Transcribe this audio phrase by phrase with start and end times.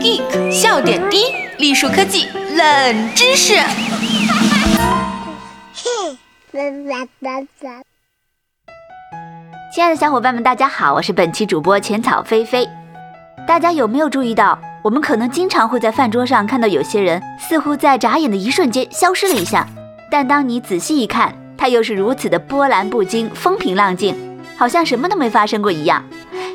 [0.00, 3.54] Geek 笑点低，栗树科技冷知识。
[9.72, 12.68] 亲爱的小伙伴们，大家好，我是本期主播浅草菲菲。
[13.48, 19.64] 大家有没有注意到，我们可能经常会在饭桌上看到有些人似乎在眨眼的一瞬间消失了一下，
[20.10, 24.16] 但当你仔细一看，他又是如此的波澜不惊、风平浪静，
[24.56, 26.02] 好像什么都没发生过一样。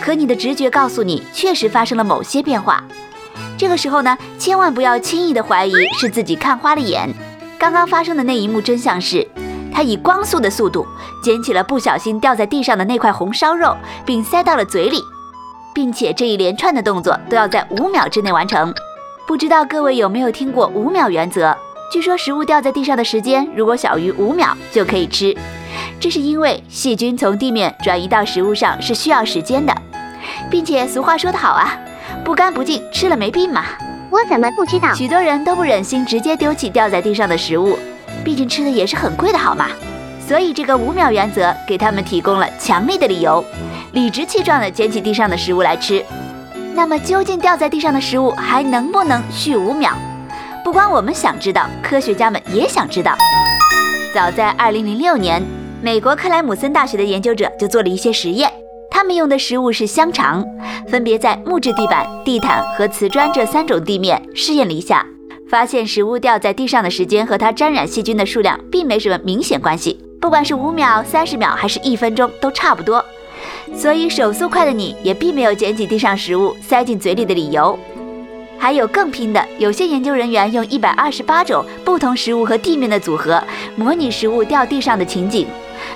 [0.00, 2.82] 可你的直觉告诉你，确实发生了某些变化。
[3.56, 7.08] 这个时候呢，千万不要轻易的怀疑是自己看花了眼。
[7.56, 9.26] 刚刚发生的那一幕真相是。
[9.72, 10.84] 他以光速的速度
[11.22, 15.00] 捡起了不小心掉在地上的那块红烧肉，并塞到了嘴里，
[15.78, 18.74] 并且这一连串的动作都要在五秒之内完成。
[19.28, 21.56] 不知道各位有没有听过五秒原则？
[21.92, 25.32] 据说食物掉在地上的时间如果小于五秒就可以吃，
[26.00, 29.72] 这是因为细菌从地面转移到食物上是需要时间的，
[30.50, 31.78] 并且俗话说得好啊，
[32.24, 33.66] 不干不净吃了没病嘛。
[34.10, 34.92] 我怎么不知道？
[34.94, 37.78] 许多人都不忍心直接丢弃掉在地上的食物。
[38.24, 39.68] 毕竟吃的也是很贵的，好吗？
[40.26, 43.42] 所以这个五秒原则给他们提供了强力的理由，
[43.98, 46.04] 理直气壮地捡起地上的食物来吃。
[46.72, 49.90] 那么究竟掉在地上的食物还能不能续五秒？
[50.64, 53.16] 不光我们想知道，科学家们也想知道。
[54.14, 55.42] 早在2006年，
[55.82, 58.48] 美国克莱姆森大学的研究者就做了一些实验，
[58.88, 60.46] 他们用的食物是香肠，
[60.88, 65.04] 分别在木质地板、地毯和瓷砖这三种地面试验了一下。
[65.50, 73.04] 发现食物掉在地上的时间和它沾染细菌的数量并没什么明显关系，不管是五秒、三十秒还是一分钟都差不多。
[73.74, 77.78] 所以手速快的你也并没有捡起地上食物塞进嘴里的理由。
[78.58, 83.42] 还有更拼的，有些研究人员用一百二十八种不同食物和地面的组合
[83.76, 85.46] 模拟食物掉地上的情景，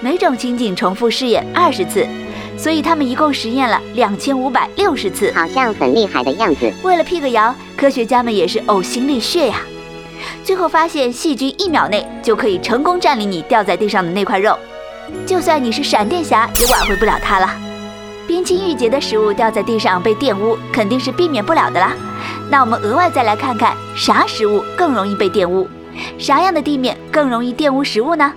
[0.00, 2.06] 每种情景重复试验二十次。
[2.56, 6.72] 所以他们一共实验了两千五百六十次，好像很厉害的样子。
[6.82, 9.60] 为了辟个谣，科学家们也是呕心沥血呀。
[10.42, 14.58] 最后发现，细菌一秒内就可以成功占领你掉在地上的那块肉，
[15.26, 17.50] 就算你是闪电侠，也挽回不了它了。
[18.26, 21.92] 冰清玉洁的食物掉在地上被玷污，肯定是避免不了的啦。
[22.50, 25.68] 那我们额外再来看看，啥食物更容易被玷污？
[26.18, 28.32] 啥样的地面更容易玷污食物呢？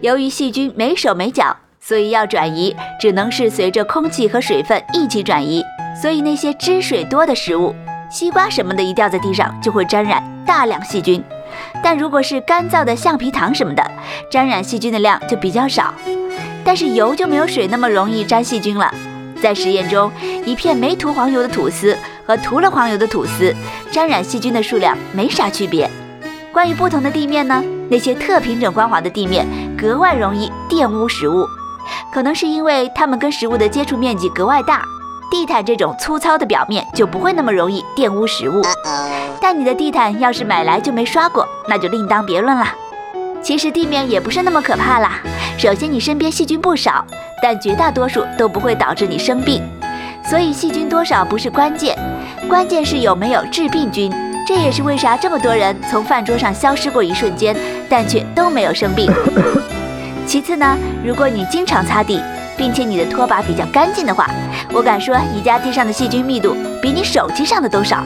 [0.00, 1.56] 由于细菌没手没脚。
[1.78, 5.62] 所以要转移，只能是随着空气和水分一起转移。
[6.02, 7.72] 所以那些汁水多的食物，
[8.10, 11.22] 西瓜什么的，一掉在地上就会沾染大量细菌。
[11.82, 13.90] 但如果是干燥的橡皮糖什么的，
[14.30, 15.94] 沾染细菌的量就比较少。
[16.64, 18.92] 但是油就没有水那么容易沾细菌了。
[19.40, 20.10] 在实验中，
[20.44, 23.54] 一片没涂黄油的吐司和涂了黄油的吐司，
[23.90, 25.88] 沾染细菌的数量没啥区别。
[26.52, 27.62] 关于不同的地面呢？
[27.88, 31.46] 那些特平整光滑的地面格外容易玷污食物。
[32.12, 34.82] 可能是因为它们跟食物的接触面积格外大，
[35.30, 38.62] 地毯这种粗糙的表面就不会那么容易玷污食物。
[39.40, 42.66] 但你的地毯要是买来就没刷过，那就另当别论了。
[43.42, 45.20] 其实地面也不是那么可怕啦。
[45.58, 47.04] 首先你身边细菌不少，
[47.42, 49.62] 但绝大多数都不会导致你生病，
[50.28, 51.96] 所以细菌多少不是关键，
[52.48, 54.12] 关键是有没有致病菌。
[54.46, 57.56] 这也是为啥这么多人从饭桌上消失过一瞬间，
[57.88, 59.12] 但却都没有生病。
[60.26, 62.22] 其次呢，如果你经常擦地，
[62.56, 64.28] 并且你的拖把比较干净的话，
[64.76, 68.04] 我敢说你家地上的细菌密度比你手机上的都少。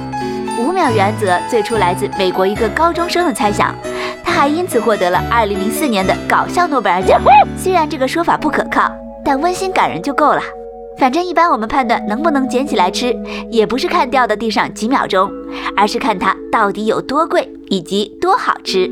[0.57, 3.75] 五秒原则最初来自美国一个高中生的猜想，
[4.23, 7.21] 他还因此获得了2004年的搞笑诺贝尔奖。
[7.57, 8.89] 虽然这个说法不可靠，
[9.25, 10.41] 但温馨感人就够了。
[10.97, 13.17] 反正一般我们判断能不能捡起来吃，
[13.51, 15.29] 也不是看掉到地上几秒钟，
[15.77, 18.89] 而是看它到底有多贵以及多好吃。